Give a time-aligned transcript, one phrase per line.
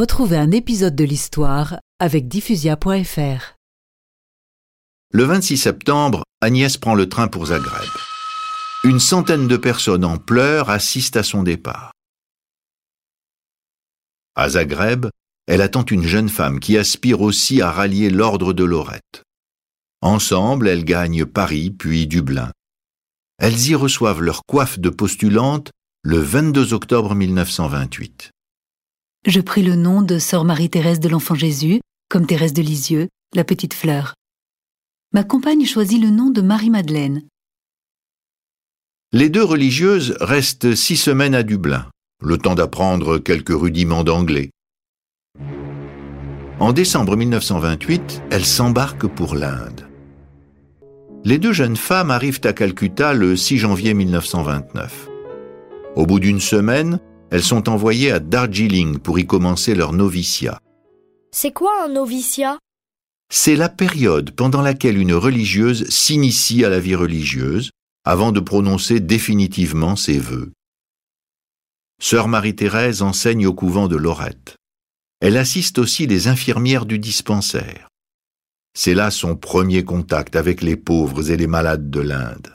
[0.00, 3.54] Retrouvez un épisode de l'histoire avec diffusia.fr.
[5.12, 7.90] Le 26 septembre, Agnès prend le train pour Zagreb.
[8.82, 11.92] Une centaine de personnes en pleurs assistent à son départ.
[14.36, 15.04] À Zagreb,
[15.46, 19.24] elle attend une jeune femme qui aspire aussi à rallier l'ordre de Lorette.
[20.00, 22.52] Ensemble, elles gagnent Paris puis Dublin.
[23.36, 25.72] Elles y reçoivent leur coiffe de postulante
[26.04, 28.30] le 22 octobre 1928.
[29.26, 33.44] Je pris le nom de Sœur Marie-Thérèse de l'Enfant Jésus, comme Thérèse de Lisieux, la
[33.44, 34.14] petite fleur.
[35.12, 37.22] Ma compagne choisit le nom de Marie-Madeleine.
[39.12, 41.86] Les deux religieuses restent six semaines à Dublin,
[42.22, 44.50] le temps d'apprendre quelques rudiments d'anglais.
[46.58, 49.86] En décembre 1928, elles s'embarquent pour l'Inde.
[51.24, 55.08] Les deux jeunes femmes arrivent à Calcutta le 6 janvier 1929.
[55.94, 60.60] Au bout d'une semaine, elles sont envoyées à Darjeeling pour y commencer leur noviciat.
[61.32, 62.58] C'est quoi un noviciat?
[63.32, 67.70] C'est la période pendant laquelle une religieuse s'initie à la vie religieuse
[68.04, 70.52] avant de prononcer définitivement ses vœux.
[72.02, 74.56] Sœur Marie-Thérèse enseigne au couvent de Lorette.
[75.20, 77.88] Elle assiste aussi les infirmières du dispensaire.
[78.74, 82.54] C'est là son premier contact avec les pauvres et les malades de l'Inde.